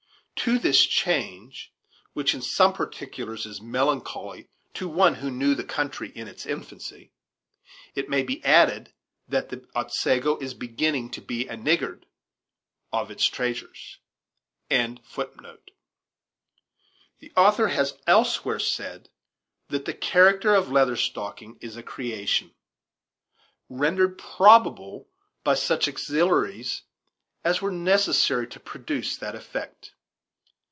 [0.47, 1.71] To this change
[2.13, 7.11] (which in some particulars is melancholy to one who knew the country in its infancy),
[7.93, 8.91] it may be added
[9.27, 12.07] that the Otsego is beginning to be a niggard
[12.91, 13.99] of its treasures.
[14.71, 14.97] The
[17.37, 19.09] author has elsewhere said
[19.67, 22.51] that the character of Leather Stocking is a creation,
[23.69, 25.07] rendered probable
[25.43, 26.81] by such auxiliaries
[27.43, 29.91] as were necessary to produce that effect.